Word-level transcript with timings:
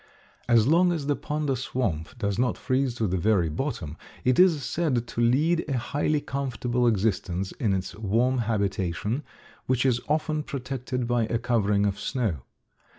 As 0.49 0.65
long 0.65 0.91
as 0.91 1.05
the 1.05 1.15
pond 1.15 1.47
or 1.51 1.55
swamp 1.55 2.17
does 2.17 2.39
not 2.39 2.57
freeze 2.57 2.95
to 2.95 3.05
the 3.05 3.19
very 3.19 3.49
bottom 3.49 3.97
it 4.23 4.39
is 4.39 4.63
said 4.63 5.05
to 5.05 5.21
lead 5.21 5.63
a 5.67 5.77
highly 5.77 6.19
comfortable 6.19 6.87
existence 6.87 7.51
in 7.51 7.71
its 7.71 7.93
warm 7.93 8.39
habitation, 8.39 9.21
which 9.67 9.85
is 9.85 10.01
often 10.09 10.41
protected 10.41 11.05
by 11.05 11.25
a 11.25 11.37
covering 11.37 11.85
of 11.85 11.99
snow. 11.99 12.37